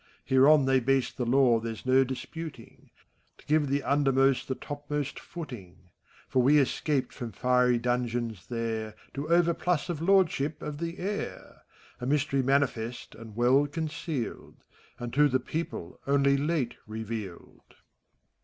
Hereon 0.25 0.65
they 0.65 0.79
base 0.79 1.11
the 1.11 1.27
law 1.27 1.59
there's 1.59 1.85
no 1.85 2.03
disputing, 2.03 2.89
To 3.37 3.45
give 3.45 3.67
the 3.67 3.83
undermost 3.83 4.47
the 4.47 4.55
topmost 4.55 5.19
footing: 5.19 5.91
For 6.27 6.41
we 6.41 6.57
escaped 6.57 7.13
from 7.13 7.31
fiery 7.33 7.77
dungeons 7.77 8.47
there 8.47 8.95
To 9.13 9.29
overplus 9.29 9.89
of 9.89 10.01
lordship 10.01 10.59
of 10.63 10.79
the 10.79 10.97
air;— 10.97 11.61
A 12.01 12.07
mystery 12.07 12.41
manifest 12.41 13.13
and 13.13 13.35
well 13.35 13.67
concealed. 13.67 14.55
And 14.97 15.13
to 15.13 15.27
the 15.29 15.39
people 15.39 15.99
only 16.07 16.35
late 16.35 16.77
revealed. 16.87 17.75